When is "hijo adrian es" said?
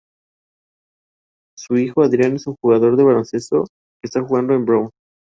1.77-2.47